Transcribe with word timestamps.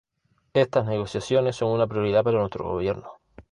Estas 0.55 0.87
negociaciones 0.87 1.57
son 1.57 1.73
una 1.73 1.85
prioridad 1.85 2.23
para 2.23 2.39
nuestro 2.39 2.65
gobierno". 2.67 3.19